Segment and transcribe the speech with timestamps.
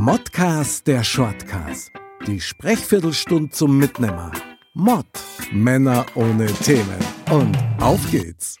[0.00, 1.90] Modcast der Shortcast.
[2.24, 4.30] Die Sprechviertelstunde zum Mitnehmer.
[4.72, 5.06] Mod.
[5.50, 6.98] Männer ohne Themen.
[7.32, 8.58] Und auf geht's.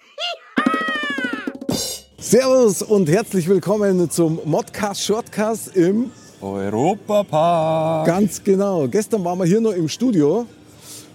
[2.18, 8.08] Servus und herzlich willkommen zum Modcast Shortcast im Europapark.
[8.08, 8.88] Ganz genau.
[8.88, 10.44] Gestern waren wir hier noch im Studio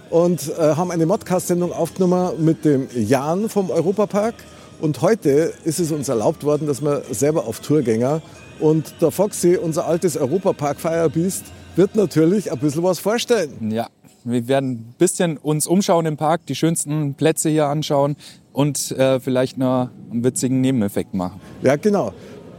[0.09, 4.35] und äh, haben eine Modcast-Sendung aufgenommen mit dem Jan vom Europapark.
[4.79, 8.21] Und heute ist es uns erlaubt worden, dass wir selber auf Tour gehen.
[8.59, 13.71] Und der Foxy, unser altes Europapark Firebeast, wird natürlich ein bisschen was vorstellen.
[13.71, 13.87] Ja,
[14.23, 18.15] wir werden ein bisschen uns umschauen im Park, die schönsten Plätze hier anschauen
[18.51, 21.41] und äh, vielleicht noch einen witzigen Nebeneffekt machen.
[21.61, 22.13] Ja, genau.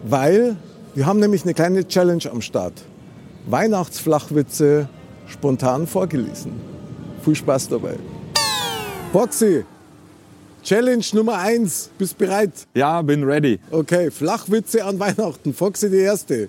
[0.05, 0.56] Weil
[0.95, 2.83] wir haben nämlich eine kleine Challenge am Start.
[3.47, 4.89] Weihnachtsflachwitze
[5.27, 6.53] spontan vorgelesen.
[7.25, 7.97] Viel Spaß dabei.
[9.12, 9.64] Foxy,
[10.65, 11.91] Challenge Nummer eins.
[11.98, 12.53] Bist bereit?
[12.75, 13.59] Ja, bin ready.
[13.70, 15.53] Okay, Flachwitze an Weihnachten.
[15.53, 16.48] Foxy die erste.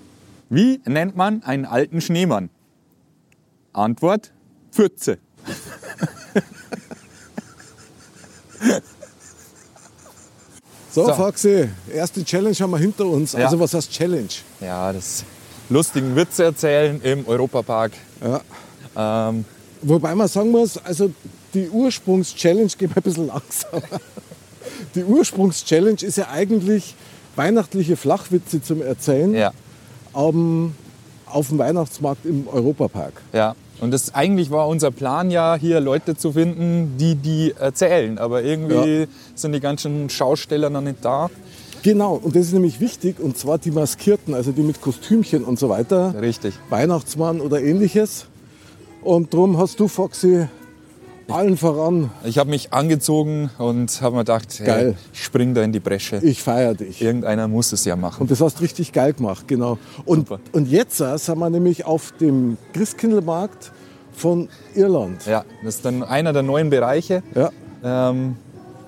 [0.49, 2.49] Wie nennt man einen alten Schneemann?
[3.73, 4.31] Antwort:
[4.71, 5.17] Pfütze.
[10.91, 11.13] So, So.
[11.13, 13.33] Foxy, erste Challenge haben wir hinter uns.
[13.33, 13.45] Ja.
[13.45, 14.29] Also was heißt Challenge?
[14.61, 15.23] Ja, das
[15.69, 17.91] lustigen Witze erzählen im Europapark.
[18.23, 19.29] Ja.
[19.29, 19.43] Ähm,
[19.81, 21.11] Wobei man sagen muss, also
[21.55, 23.99] die Ursprungs-Challenge geht mir ein bisschen langsamer.
[24.93, 26.95] Die Ursprungs-Challenge ist ja eigentlich
[27.35, 29.51] weihnachtliche Flachwitze zum Erzählen ja,
[30.15, 30.73] ähm,
[31.25, 33.13] auf dem Weihnachtsmarkt im Europapark.
[33.33, 33.55] ja.
[33.81, 38.17] Und das eigentlich war unser Plan ja, hier Leute zu finden, die die erzählen.
[38.17, 39.05] Aber irgendwie Ja.
[39.35, 41.29] sind die ganzen Schausteller noch nicht da.
[41.83, 45.59] Genau, und das ist nämlich wichtig, und zwar die Maskierten, also die mit Kostümchen und
[45.59, 46.15] so weiter.
[46.21, 46.53] Richtig.
[46.69, 48.27] Weihnachtsmann oder ähnliches.
[49.03, 50.47] Und darum hast du, Foxy,
[51.29, 54.95] allen voran, Ich habe mich angezogen und habe mir gedacht, hey, Geil.
[55.13, 56.17] ich spring da in die Bresche.
[56.21, 57.01] ich feiere dich.
[57.01, 58.21] Irgendeiner muss es ja machen.
[58.21, 59.77] Und das hast du richtig geil gemacht, genau.
[60.05, 60.39] Und, Super.
[60.51, 63.71] und jetzt äh, sind wir nämlich auf dem Christkindlmarkt
[64.13, 65.25] von Irland.
[65.25, 67.23] Ja, das ist dann einer der neuen Bereiche.
[67.33, 67.49] Ja.
[67.83, 68.35] Ähm,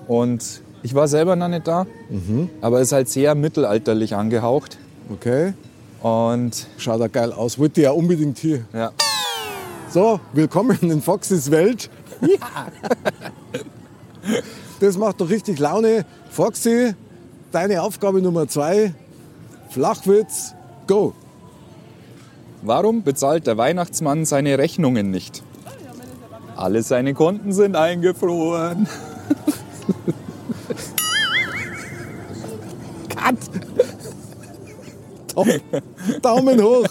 [0.06, 2.48] und ich war selber noch nicht da, Mhm.
[2.60, 4.78] aber es ist halt sehr mittelalterlich angehaucht.
[5.12, 5.52] Okay.
[6.00, 7.58] Und Schaut da geil aus.
[7.58, 8.64] Wollte ja unbedingt hier.
[8.72, 8.92] ja,
[9.90, 11.90] So, willkommen in Foxys Welt.
[14.80, 16.04] Das macht doch richtig Laune.
[16.30, 16.94] Foxy,
[17.50, 18.94] deine Aufgabe Nummer zwei.
[19.70, 20.54] Flachwitz,
[20.86, 21.14] go.
[22.62, 25.42] warum bezahlt der Weihnachtsmann seine Rechnungen nicht?
[26.56, 28.88] Alle seine Konten sind eingefroren.
[36.22, 36.86] Daumen hoch.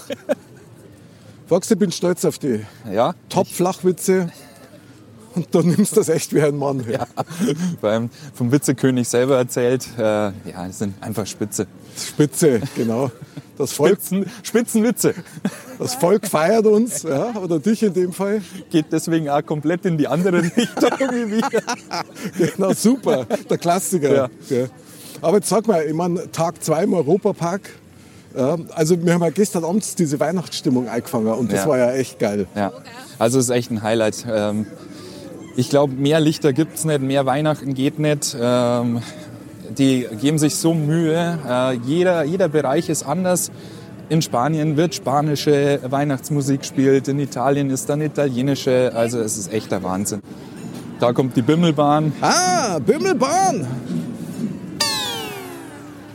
[1.46, 4.30] Foxy, bin stolz auf die Ja, Top-Flachwitze.
[5.34, 6.84] Und du nimmst das echt wie ein Mann.
[6.90, 7.06] Ja.
[7.80, 9.86] beim, vom Witzekönig selber erzählt.
[9.96, 10.32] Äh, ja,
[10.66, 11.66] das sind einfach Spitze.
[11.96, 13.10] Spitze, genau.
[13.56, 15.14] Das Volk, Spitzen, Spitzenwitze.
[15.78, 18.40] das Volk feiert uns, ja, oder dich in dem Fall.
[18.70, 22.46] Geht deswegen auch komplett in die andere Richtung wie wir.
[22.54, 23.24] Genau, super.
[23.50, 24.14] Der Klassiker.
[24.14, 24.28] Ja.
[24.48, 24.66] Ja.
[25.20, 27.62] Aber jetzt sag mal, ich meine, Tag zwei im Europapark.
[28.36, 31.68] Ja, also wir haben ja gestern Abend diese Weihnachtsstimmung eingefangen und das Ja.
[31.68, 32.46] war ja echt geil.
[32.54, 32.72] Ja,
[33.18, 34.24] also es ist echt ein Highlight.
[34.30, 34.66] Ähm,
[35.58, 38.36] ich glaube, mehr Lichter gibt's nicht, mehr Weihnachten geht nicht.
[38.40, 39.02] Ähm,
[39.76, 41.36] die geben sich so Mühe.
[41.48, 43.50] Äh, jeder, jeder Bereich ist anders.
[44.08, 48.92] In Spanien wird spanische Weihnachtsmusik gespielt, in Italien ist dann italienische.
[48.94, 50.22] Also es ist echt der Wahnsinn.
[51.00, 53.66] Da kommt die Bimmelbahn Ah, Bimmelbahn.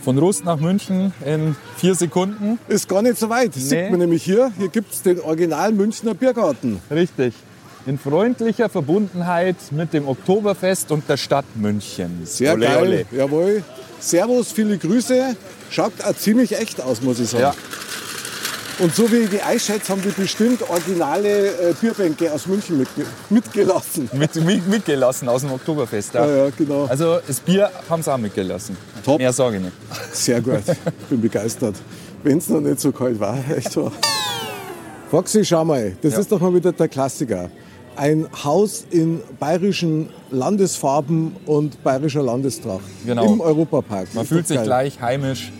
[0.01, 2.60] von Rust nach München in vier Sekunden.
[2.69, 3.51] Ist gar nicht so weit.
[3.56, 3.62] Nee.
[3.62, 4.51] sieht man nämlich hier.
[4.57, 6.80] Hier gibt es den Original Münchner Biergarten.
[6.89, 7.34] Richtig.
[7.86, 12.22] In freundlicher Verbundenheit mit dem Oktoberfest und der Stadt München.
[12.24, 12.82] Sehr Ole, geil.
[12.82, 13.06] ole.
[13.12, 13.64] Jawohl.
[14.00, 15.36] Servus, viele Grüße.
[15.70, 17.44] Schaut auch ziemlich echt aus, muss ich sagen.
[17.44, 17.54] Ja,
[18.80, 23.06] Und so wie ich die einschätze, haben die bestimmt originale äh, Bierbänke aus München mitge
[23.30, 24.10] mitgelassen.
[24.14, 26.14] mit, mit, mitgelassen aus dem Oktoberfest.
[26.14, 26.26] Ja.
[26.26, 26.86] Ja, ja, genau.
[26.86, 28.78] Also das Bier haben sie auch mitgelassen.
[29.04, 29.18] Top.
[29.20, 29.76] Mehr sage ich nicht.
[30.14, 30.60] Sehr gut.
[30.68, 31.76] Ich bin begeistert.
[32.24, 33.38] Wenn es noch nicht so kalt war.
[33.58, 33.92] Echt wahr.
[35.12, 35.96] Foxy, schau mal.
[36.02, 36.20] Das Ja.
[36.20, 37.50] ist doch mal wieder der Klassiker.
[37.95, 43.25] Ein Haus in bayerischen Landesfarben und bayerischer Landestracht Genau.
[43.34, 44.13] im Europapark.
[44.13, 44.66] Man fühlt sich geil.
[44.66, 45.51] gleich heimisch.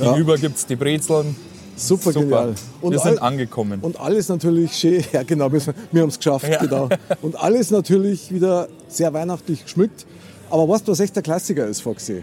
[0.00, 0.06] Ja.
[0.12, 1.34] Gegenüber gibt es die Brezeln.
[1.78, 2.54] Super, genial.
[2.82, 3.80] Wir sind all- angekommen.
[3.82, 5.60] Und alles natürlich schön, ja genau, wir,
[5.92, 6.58] wir haben es geschafft, Ja.
[6.58, 6.88] genau.
[7.22, 10.06] Und alles natürlich wieder sehr weihnachtlich geschmückt.
[10.50, 12.22] Aber was, was echt der Klassiker ist, Foxy?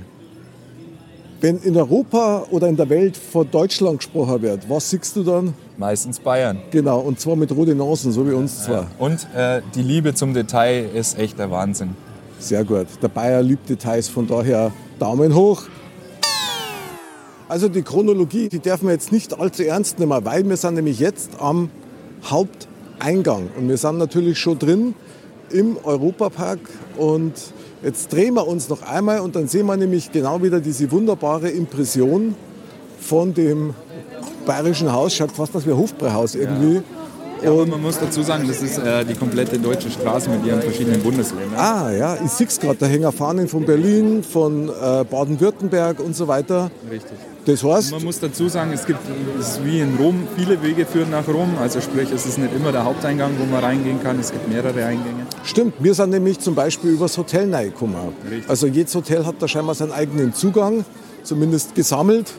[1.43, 5.53] Wenn in Europa oder in der Welt von Deutschland gesprochen wird, was siehst du dann?
[5.75, 6.61] Meistens Bayern.
[6.71, 8.89] Genau, und zwar mit roten Nasen, so wie uns zwar.
[8.97, 11.97] Und äh, die Liebe zum Detail ist echt der Wahnsinn.
[12.39, 12.87] Sehr gut.
[13.01, 15.63] Der Bayer liebt Details, von daher Daumen hoch.
[17.49, 20.99] Also die Chronologie, die dürfen wir jetzt nicht allzu ernst nehmen, weil wir sind nämlich
[20.99, 21.69] jetzt am
[22.23, 23.49] Haupteingang.
[23.57, 24.95] Und wir sind natürlich schon drin
[25.49, 26.59] im Europapark
[26.95, 27.33] und
[27.83, 31.49] jetzt drehen wir uns noch einmal und dann sehen wir nämlich genau wieder diese wunderbare
[31.49, 32.35] Impression
[32.99, 33.73] von dem
[34.45, 35.15] bayerischen Haus.
[35.15, 36.75] Schaut fast aus wie ein Hofbräuhaus irgendwie.
[36.75, 36.81] Ja,
[37.45, 41.01] aber man muss dazu sagen, das ist äh, die komplette deutsche Straße mit ihren verschiedenen
[41.01, 41.59] Bundesländern.
[41.59, 46.15] Ah ja, ich sehe es gerade, da hängen Fahnen von Berlin, von äh, Baden-Württemberg und
[46.15, 46.71] so weiter.
[46.89, 47.17] Richtig.
[47.45, 48.99] Das heißt, Man muss dazu sagen, es gibt,
[49.39, 51.49] es ist wie in Rom, viele Wege führen nach Rom.
[51.61, 54.17] Also sprich, es ist nicht immer der Haupteingang, wo man reingehen kann.
[54.19, 55.27] Es gibt mehrere Eingänge.
[55.43, 57.97] stimmt, wir sind nämlich zum Beispiel übers Hotel reingekommen.
[58.29, 58.49] Richtig.
[58.49, 60.85] Also jedes Hotel hat da scheinbar seinen eigenen Zugang,
[61.23, 62.31] zumindest gesammelt.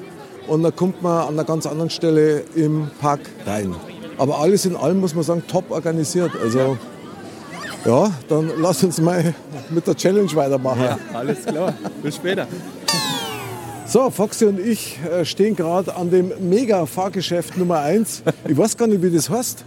[0.47, 3.75] Und da kommt man an einer ganz anderen Stelle im Park rein.
[4.19, 6.33] Aber alles in allem muss man sagen, top organisiert.
[6.41, 6.77] Also
[7.85, 9.35] ja, dann lass uns mal
[9.71, 10.99] mit der Challenge weitermachen.
[11.13, 11.75] alles klar.
[12.03, 12.47] Bis später.
[13.87, 18.23] So, Foxy und ich äh, stehen gerade an dem Mega-Fahrgeschäft Nummer 1.
[18.49, 19.65] Ich weiß gar nicht, wie das heißt.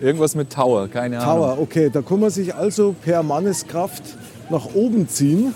[0.00, 1.42] Irgendwas mit Tower, keine Ahnung.
[1.42, 1.90] Tower, okay.
[1.92, 4.02] Da kann man sich also per Manneskraft
[4.50, 5.52] nach oben ziehen,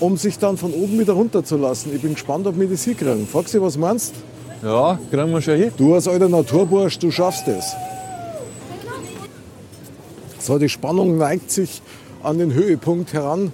[0.00, 1.94] um sich dann von oben wieder runterzulassen.
[1.94, 3.26] Ich bin gespannt, ob wir das hinkriegen.
[3.26, 4.14] Foxy, was meinst
[4.62, 5.72] Ja, kriegen wir schon hin.
[5.76, 5.94] du?
[5.94, 7.74] als alter Naturbursch, du schaffst es.
[10.40, 11.82] So, die Spannung neigt sich
[12.22, 13.52] an den Höhepunkt heran.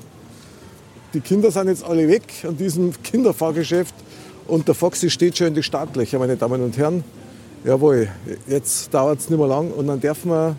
[1.12, 3.94] Die Kinder sind jetzt alle weg an diesem Kinderfahrgeschäft
[4.46, 7.04] und der Foxy steht schon in die Startlöcher, meine Damen und Herren.
[7.64, 8.08] Jawohl,
[8.46, 10.56] jetzt dauert es nicht mehr lang und dann dürfen wir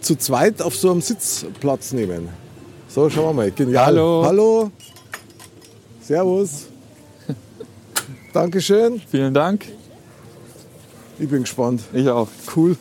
[0.00, 2.28] zu zweit auf so einem Sitz Platz nehmen.
[2.88, 3.50] So, schauen wir mal.
[3.50, 3.86] Genial.
[3.86, 4.22] Hallo.
[4.24, 4.70] Hallo.
[6.02, 6.69] Servus.
[8.32, 9.00] Dankeschön.
[9.10, 9.66] Vielen Dank.
[11.18, 11.82] Ich bin gespannt.
[11.92, 12.28] Ich auch.
[12.54, 12.76] Cool.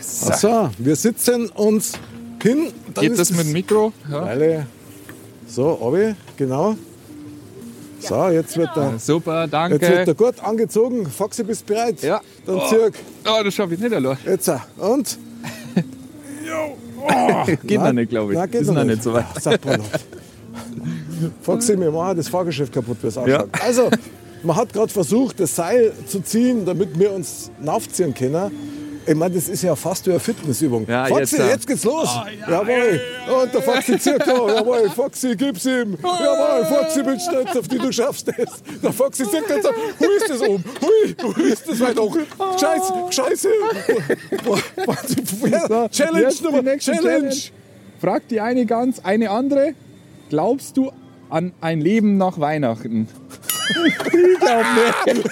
[0.00, 0.30] So.
[0.30, 1.92] Ach so, wir sitzen uns
[2.42, 2.72] hin.
[2.94, 3.92] Dann Geht ist das mit dem Mikro?
[4.10, 4.66] Ja.
[5.46, 6.76] So, Obi, genau.
[8.00, 9.86] So, jetzt wird er, Super, jetzt wird danke.
[10.06, 11.06] er gut angezogen.
[11.06, 12.02] Foxy, bist du bereit?
[12.02, 12.20] Ja.
[12.46, 12.94] Dann zirk.
[13.24, 14.18] Oh, das schaffe ich nicht allein.
[14.24, 14.48] Jetzt.
[14.48, 15.18] äh, Und?
[17.64, 18.38] Geht noch nicht, glaube ich.
[18.38, 18.94] Nein, geht ist noch noch nicht.
[18.96, 19.26] nicht so weit.
[21.22, 21.32] Mal.
[21.42, 23.48] Foxy, wir machen das Fahrgeschäft kaputt, wie es ausschaut.
[23.60, 23.90] Also,
[24.42, 28.50] man hat gerade versucht, das Seil zu ziehen, damit wir uns aufziehen können.
[29.04, 30.86] Ich meine, das ist ja fast wie eine Fitnessübung.
[30.86, 32.08] Ja, Foxy, jetzt, äh, jetzt geht's los.
[32.48, 33.00] Jawohl.
[33.42, 34.32] Und der Foxy zirkt da.
[34.32, 35.98] Jawohl, Foxy, gib's ihm.
[36.00, 38.62] Jawohl, Foxy, bin stolz auf dich, du schaffst es.
[38.80, 39.74] Der Foxy zirkt jetzt ab.
[39.98, 40.64] Hui ist das oben?
[40.80, 42.16] Hui, hui ist das weit hoch?
[42.60, 43.48] Scheiße, scheiße.
[44.44, 47.34] Boah, Challenge die Nummer, nächste Challenge.
[48.00, 49.74] Fragt die eine ganz, eine andere.
[50.30, 50.92] Glaubst du
[51.32, 53.08] an ein Leben nach Weihnachten?
[53.86, 53.96] ich
[54.38, 54.64] glaube
[55.14, 55.30] nicht.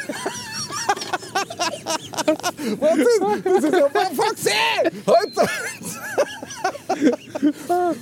[2.81, 4.50] Wahnsinn, das ist ja Foxy!
[5.06, 5.37] Halt!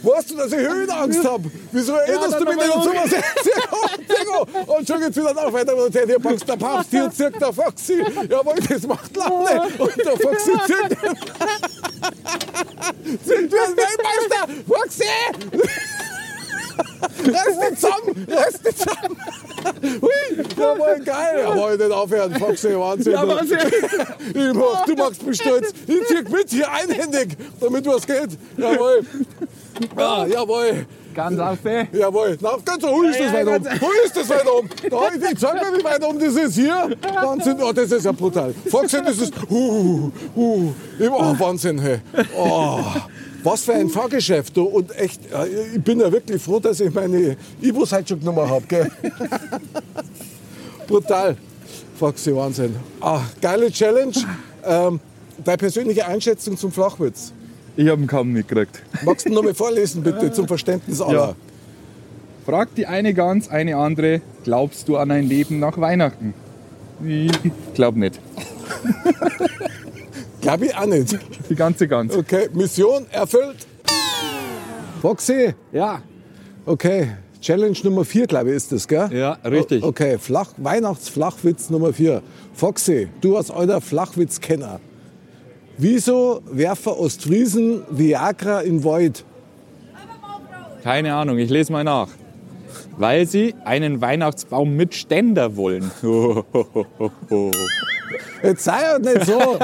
[0.02, 1.50] Weißt du, dass ich Höhenangst habe?
[1.72, 3.10] Wieso erinnerst Ja, du mich denn an sowas?
[3.10, 3.22] Sehr
[4.64, 4.68] gut.
[4.78, 7.52] Und schon geht's wieder nach, weiter und erzählt, hier packst der Papst, hier zirkt der
[7.52, 8.02] Foxy.
[8.28, 9.62] Jawohl, das macht Laune.
[9.78, 10.96] Und der Foxy zirkt.
[13.24, 14.48] Zirkt wie ein Weltmeister.
[14.66, 15.04] Foxy!
[16.78, 18.26] Reiß dich zusammen!
[18.28, 19.16] Reiß dich zusammen!
[20.00, 21.44] Hui, jawohl, geil!
[21.44, 23.12] Jawohl, nicht aufhören, Foxy, Wahnsinn.
[23.12, 23.28] Ja, du.
[23.28, 23.58] Wahnsinn.
[24.28, 25.72] Ich mach, du machst mich stolz.
[25.86, 28.38] Ich zieh mit hier einhändig, damit was geht.
[28.56, 29.04] Jawohl.
[29.96, 30.86] Ah, jawohl.
[31.14, 31.88] Ganz auf ey.
[31.92, 32.38] Jawohl.
[32.40, 33.80] Na, ganz so, hui ist das Ja, ja, weit oben.
[33.80, 34.68] Hui ist das weit oben.
[34.88, 36.54] Da, ich, ich sag mir, wie weit oben das ist.
[36.54, 36.96] Hier.
[37.22, 37.56] Wahnsinn.
[37.60, 38.54] Oh, das ist ja brutal.
[38.70, 39.32] Foxy, das ist.
[39.50, 40.72] Uh, uh.
[41.00, 41.98] Oh, Wahnsinn, hey.
[42.36, 42.80] Oh.
[43.42, 44.56] Was für ein Fahrgeschäft.
[44.56, 44.64] Du.
[44.64, 48.64] Und echt, äh, ich bin ja wirklich froh, dass ich meine genommen habe.
[48.66, 48.90] Gell?
[50.86, 51.36] Brutal.
[51.98, 52.76] Foxy, Wahnsinn.
[53.00, 54.14] Ah, geile Challenge.
[54.64, 55.00] Ähm,
[55.44, 57.32] deine persönliche Einschätzung zum Flachwitz.
[57.76, 58.82] Ich habe ihn kaum mitgekriegt.
[59.04, 61.28] Magst du noch mal vorlesen, bitte, zum Verständnis aller?
[61.28, 61.34] Ja.
[62.44, 64.20] Fragt die eine ganz, eine andere.
[64.44, 66.34] Glaubst du an ein Leben nach Weihnachten?
[67.04, 67.30] Ich
[67.74, 68.18] glaube nicht.
[70.48, 71.18] Glaube ich auch nicht.
[71.50, 72.16] Die ganze Gans.
[72.16, 73.66] Okay, Mission erfüllt.
[75.02, 76.00] Foxy, Ja.
[76.64, 77.08] okay.
[77.42, 79.10] Challenge Nummer 4, glaube ich, ist das, gell?
[79.12, 79.84] Ja, richtig.
[79.84, 82.22] O- Okay, Flach, Weihnachtsflachwitz Nummer 4.
[82.54, 84.80] Foxy, du als alter Flachwitzkenner.
[85.76, 89.24] Wieso werfen Ostfriesen Viagra in Void?
[90.82, 92.08] Keine Ahnung, ich lese mal nach.
[92.96, 95.90] Weil sie einen Weihnachtsbaum mit Ständer wollen.
[98.42, 99.58] Jetzt sei ja nicht so.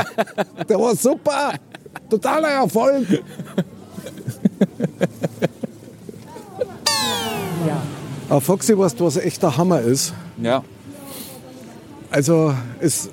[0.68, 1.52] Der war super.
[2.10, 3.06] Totaler Erfolg.
[8.28, 10.12] Aber Foxy, weißt du, was echt der Hammer ist?
[10.40, 10.62] ja,
[12.10, 13.10] Also es,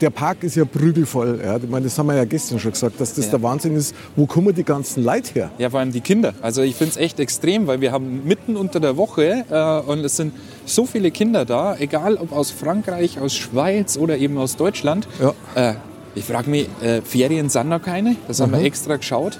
[0.00, 1.40] der Park ist ja prügelvoll.
[1.44, 1.56] Ja.
[1.56, 3.30] Ich meine, das haben wir ja gestern schon gesagt, dass das Ja.
[3.32, 3.94] der Wahnsinn ist.
[4.16, 5.50] Wo kommen die ganzen Leute her?
[5.58, 6.34] Ja, vor allem die Kinder.
[6.42, 10.00] Also ich finde es echt extrem, weil wir haben mitten unter der Woche äh, und
[10.04, 10.32] es sind
[10.66, 15.06] so viele Kinder da, egal ob aus Frankreich, aus Schweiz oder eben aus Deutschland.
[15.20, 15.70] Ja.
[15.70, 15.74] Äh,
[16.14, 18.16] ich frage mich, äh, Ferien sind noch keine?
[18.28, 19.38] Das haben wir extra geschaut.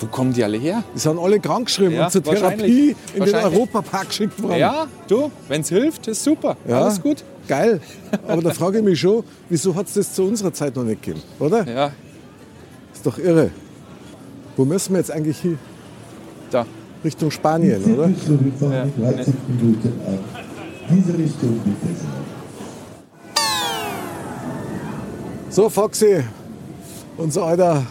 [0.00, 0.82] Wo kommen die alle her?
[0.94, 2.22] Die sind alle krankgeschrieben Ja, und zur.
[2.24, 3.34] Therapie in den.
[3.34, 4.58] Europapark geschickt worden.
[4.58, 6.56] Ja, du, wenn es hilft, ist super.
[6.66, 7.22] Ja, Alles gut.
[7.48, 7.80] Geil.
[8.26, 11.02] Aber da frage ich mich schon, wieso hat es das zu unserer Zeit noch nicht
[11.02, 11.22] gegeben?
[11.38, 11.66] Oder?
[11.68, 11.92] Ja,
[12.92, 13.50] Ist doch irre.
[14.56, 15.58] Wo müssen wir jetzt eigentlich hin?
[16.50, 16.64] da.
[17.04, 18.08] Richtung Spanien, oder?
[18.16, 20.18] Zurückfahren in 30 Minuten an.
[20.90, 21.94] Diese Richtung bitte.
[25.50, 26.24] So, Foxy,
[27.16, 27.84] unser alter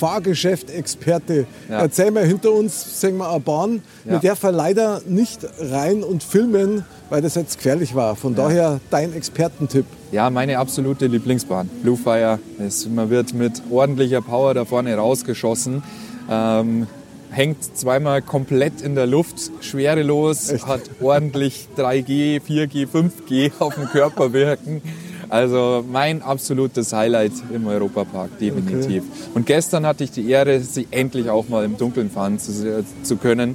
[0.00, 1.46] Fahrgeschäft-Experte.
[1.68, 1.80] Ja.
[1.80, 3.82] Erzähl mal, hinter uns sehen wir eine Bahn.
[4.04, 4.14] Ja.
[4.14, 8.16] Mit der wir leider nicht rein und filmen, weil das jetzt gefährlich war.
[8.16, 9.84] Von daher dein Expertentipp.
[10.10, 11.68] Ja, meine absolute Lieblingsbahn.
[11.82, 12.38] Blue Fire.
[12.58, 15.82] Es, man wird mit ordentlicher Power da vorne rausgeschossen.
[16.30, 16.86] Ähm,
[17.30, 20.66] hängt zweimal komplett in der Luft, schwerelos, Echt?
[20.66, 24.82] hat ordentlich 3G, 4G, 5G auf dem Körper wirken.
[25.30, 29.04] Also mein absolutes Highlight im Europapark, definitiv.
[29.34, 33.16] Und gestern hatte ich die Ehre, sie endlich auch mal im Dunkeln fahren zu, zu
[33.16, 33.54] können.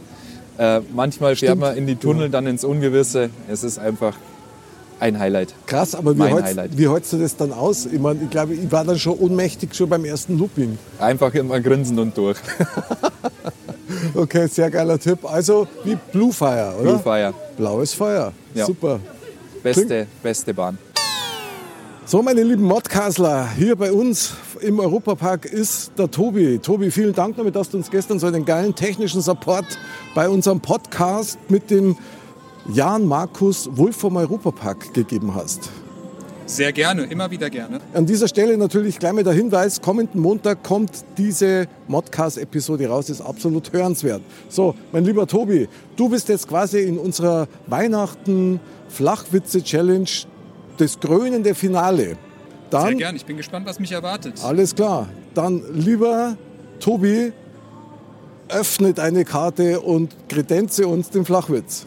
[0.57, 1.61] Äh, manchmal fährt Stimmt.
[1.61, 3.29] man in die Tunnel, dann ins Ungewisse.
[3.49, 4.15] Es ist einfach
[5.01, 5.53] ein Highlight.
[5.65, 7.85] Krass, aber wie Mein holst, wie holst du das dann aus?
[7.85, 10.77] Ich meine, ich glaube, ich war dann schon ohnmächtig schon beim ersten Looping.
[10.97, 12.37] Einfach immer grinsen und durch.
[14.13, 15.19] Okay, sehr geiler Tipp.
[15.23, 16.91] Also wie Blue Fire, oder?
[16.93, 17.33] Blue Fire.
[17.57, 18.31] Blaues Feuer.
[18.53, 18.65] Ja.
[18.65, 18.99] Super.
[19.61, 20.77] Beste, beste Bahn.
[22.07, 26.59] So, meine lieben Modcastler, hier bei uns im Europapark ist der Tobi.
[26.59, 29.65] Tobi, vielen Dank damit, dass du uns gestern so einen geilen technischen Support
[30.13, 31.97] bei unserem Podcast mit dem
[32.71, 35.71] Jan Markus Wolf vom Europapark gegeben hast.
[36.45, 37.79] Sehr gerne, immer wieder gerne.
[37.95, 43.21] An dieser Stelle natürlich gleich mal der Hinweis, kommenden Montag kommt diese Modcast-Episode raus, ist
[43.21, 44.21] absolut hörenswert.
[44.47, 50.27] So, mein lieber Tobi, du bist jetzt quasi in unserer Weihnachten-Flachwitze-Challenge
[50.77, 52.03] das krönende Finale.
[52.05, 52.17] Sehr
[52.69, 53.15] Dann, gerne.
[53.17, 54.43] Ich bin gespannt, was mich erwartet.
[54.43, 56.35] alles klar, dann lieber
[56.79, 57.31] Tobi,
[58.49, 61.85] öffne deine Karte und kredenze uns den Flachwitz.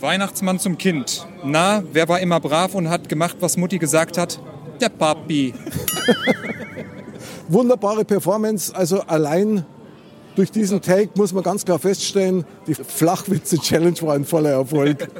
[0.00, 1.26] Weihnachtsmann zum Kind.
[1.44, 4.38] Na, wer war immer brav und hat gemacht, was Mutti gesagt hat?
[4.80, 5.54] Der Papi.
[7.48, 9.64] Wunderbare Performance, also allein
[10.36, 15.08] durch diesen Take muss man ganz klar feststellen, die Flachwitze-Challenge war ein voller Erfolg.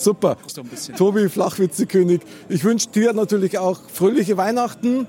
[0.00, 0.36] Super.
[0.46, 0.96] So ein bisschen.
[0.96, 2.22] Tobi, Flachwitze-König.
[2.48, 5.06] Ich wünsche dir natürlich auch fröhliche Weihnachten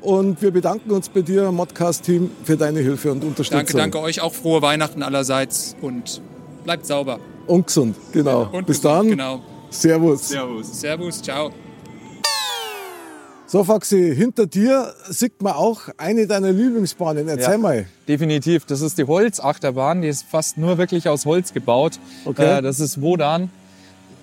[0.00, 3.58] und wir bedanken uns bei dir, Modcast-Team, für deine Hilfe und Unterstützung.
[3.66, 4.20] Danke, danke euch.
[4.20, 6.22] Auch frohe Weihnachten allerseits und
[6.64, 7.18] bleibt sauber.
[7.46, 8.48] Und gesund, genau.
[8.52, 9.08] Und Bis gesund, dann.
[9.08, 9.40] Genau.
[9.70, 10.28] Servus.
[10.28, 10.80] Servus.
[10.80, 11.50] Servus, ciao.
[13.50, 17.26] So, Foxy, hinter dir sieht man auch eine deiner Lieblingsbahnen.
[17.28, 17.58] Erzähl Ja.
[17.58, 17.86] mal.
[18.06, 18.66] Definitiv.
[18.66, 20.02] Das ist die Holzachterbahn.
[20.02, 21.98] Die ist fast nur wirklich aus Holz gebaut.
[22.26, 22.58] Okay.
[22.58, 23.50] Äh, das ist Wodan.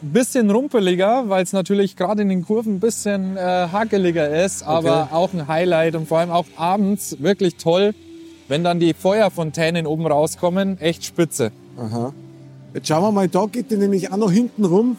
[0.05, 3.39] Ein bisschen rumpeliger, weil es natürlich gerade in den Kurven ein bisschen äh,
[3.71, 7.95] hakeliger ist, aber auch ein Highlight und vor allem auch abends wirklich toll,
[8.47, 10.79] wenn dann die Feuerfontänen oben rauskommen.
[10.79, 11.51] Echt spitze.
[12.75, 14.95] Jetzt schauen wir mal, da geht die nämlich auch noch hinten rum.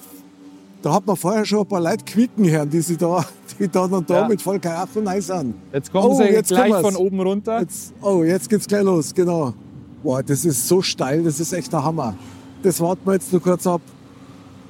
[0.83, 3.25] Da hat man vorher schon ein paar Leute quieken hören, die, sie da,
[3.61, 4.29] die da noch da Ja.
[4.29, 5.55] mit voll Karacho und Eis an.
[5.73, 7.61] Jetzt kommen Oh, sie jetzt gleich von oben runter.
[7.61, 9.55] Jetzt, oh, jetzt geht's gleich los, genau.
[10.03, 12.17] Boah, das ist so steil, das ist echt der Hammer.
[12.65, 13.81] Das warten wir jetzt nur kurz ab.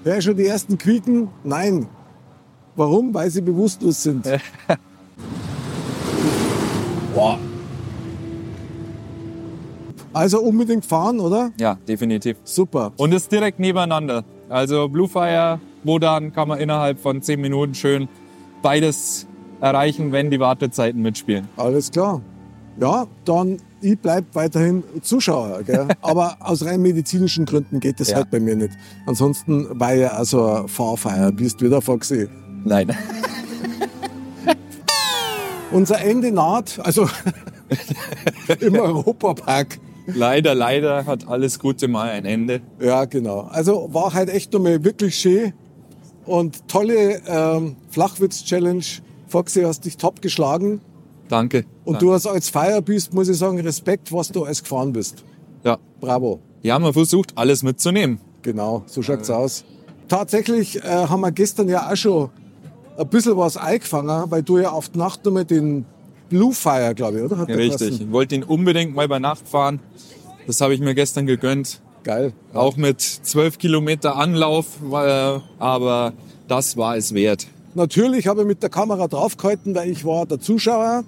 [0.04, 1.28] Ja, schon die ersten quieken?
[1.44, 1.86] Nein.
[2.76, 3.12] Warum?
[3.14, 4.28] Weil sie bewusstlos sind.
[7.14, 7.38] Boah.
[10.12, 11.52] Also unbedingt fahren, oder?
[11.58, 12.36] Ja, definitiv.
[12.44, 12.92] Super.
[12.96, 14.24] Und ist direkt nebeneinander.
[14.48, 18.08] Also Blue Fire, Wodan kann man innerhalb von 10 Minuten schön
[18.62, 19.26] beides
[19.60, 21.48] erreichen, wenn die Wartezeiten mitspielen.
[21.56, 22.20] Alles klar.
[22.80, 25.62] Ja, dann ich bleib weiterhin Zuschauer.
[25.62, 25.88] Gell?
[26.02, 28.16] Aber aus rein medizinischen Gründen geht das Ja.
[28.16, 28.72] halt bei mir nicht.
[29.06, 32.28] Ansonsten war ja also ein Fahrfeier, bist wieder Foxy.
[32.64, 32.88] Nein.
[35.72, 37.08] Unser Ende naht, also
[38.60, 39.78] im Europapark.
[40.06, 42.60] leider, leider hat alles Gute mal ein Ende.
[42.80, 43.40] Ja, genau.
[43.50, 45.52] Also war halt echt nochmal wirklich schön
[46.24, 48.84] und tolle ähm, Flachwitz-Challenge.
[49.28, 50.80] Foxy, hast dich top geschlagen.
[51.28, 51.64] Danke.
[51.84, 52.06] Und Danke.
[52.06, 55.24] du als als Feier bist, muss ich sagen, Respekt, was du alles gefahren bist.
[55.64, 55.78] Ja.
[56.00, 56.40] Bravo.
[56.62, 58.20] ja, man versucht alles mitzunehmen.
[58.42, 59.64] Genau, so schaut's aus.
[60.08, 62.30] Tatsächlich äh, haben wir gestern ja auch schon
[62.96, 65.84] ein bisschen was eingefangen, weil du ja auf die Nacht nochmal den
[66.28, 67.38] Blue Fire, glaube ich, oder?
[67.38, 68.00] Hat Ja, richtig.
[68.00, 69.80] Ich wollte ihn unbedingt mal bei Nacht fahren.
[70.46, 71.80] Das habe ich mir gestern gegönnt.
[72.04, 72.32] Geil.
[72.54, 76.12] Auch mit 12 Kilometer Anlauf, äh, aber
[76.46, 77.48] das war es wert.
[77.76, 81.04] Natürlich habe ich mit der Kamera draufgehalten, weil ich war der Zuschauer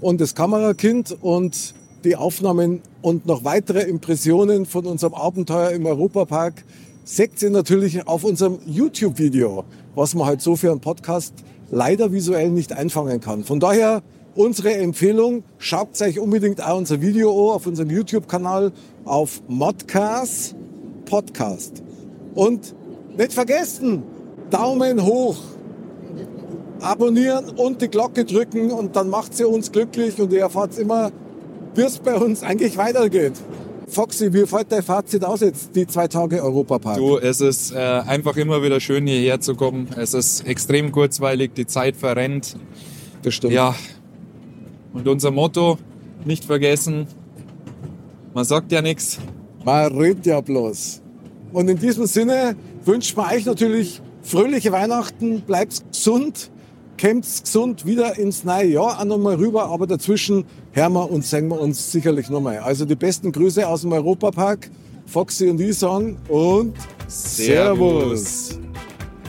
[0.00, 6.64] und das Kamerakind und die Aufnahmen und noch weitere Impressionen von unserem Abenteuer im Europapark
[7.04, 9.62] seht ihr natürlich auf unserem YouTube-Video,
[9.94, 11.32] was man halt so für einen Podcast
[11.70, 13.44] leider visuell nicht einfangen kann.
[13.44, 14.02] Von daher
[14.34, 18.72] unsere Empfehlung, schaut euch unbedingt auch unser Video an auf unserem YouTube-Kanal
[19.04, 20.56] auf Modcast
[21.04, 21.84] Podcast.
[22.34, 22.74] Und
[23.16, 24.02] nicht vergessen,
[24.50, 25.36] Daumen hoch
[26.82, 31.10] abonnieren und die Glocke drücken und dann macht sie uns glücklich und ihr erfahrt immer,
[31.74, 33.34] wie es bei uns eigentlich weitergeht.
[33.88, 36.96] Foxy, wie fällt dein Fazit aus jetzt, die zwei Tage Europapark?
[36.96, 39.88] Du, es ist äh, einfach immer wieder schön, hierher zu kommen.
[39.96, 42.56] Es ist extrem kurzweilig, die Zeit verrennt.
[43.22, 43.52] das stimmt.
[43.52, 43.74] Ja.
[44.92, 45.78] Und unser Motto,
[46.24, 47.06] nicht vergessen,
[48.32, 49.18] man sagt ja nichts.
[49.64, 51.00] Man redet ja bloß.
[51.52, 56.50] Und in diesem Sinne wünschen wir euch natürlich fröhliche Weihnachten, bleibt gesund,
[57.00, 61.48] kommt gesund wieder ins neue Jahr auch nochmal rüber, aber dazwischen hören wir und sehen
[61.48, 62.58] wir uns sicherlich nochmal.
[62.58, 64.70] Also die besten Grüße aus dem Europapark,
[65.06, 66.74] Foxy und ich sagen und
[67.08, 68.58] Servus.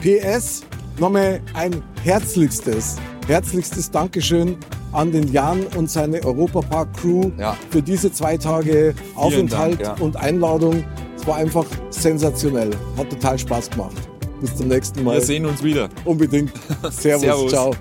[0.02, 0.62] PS,
[0.98, 4.56] nochmal ein herzlichstes, herzlichstes Dankeschön
[4.92, 7.56] an den Jan und seine Europapark-Crew Ja.
[7.70, 10.04] für diese zwei Tage Aufenthalt Dank, ja.
[10.04, 10.84] und Einladung.
[11.16, 12.70] Es war einfach sensationell.
[12.98, 13.96] Hat total Spaß gemacht.
[14.42, 15.14] Bis zum nächsten Mal.
[15.14, 15.88] Wir sehen uns wieder.
[16.04, 16.50] Unbedingt.
[16.90, 17.52] Servus, Servus.
[17.52, 17.76] ciao.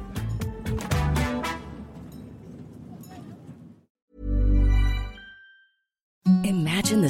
[6.43, 7.09] Imagine the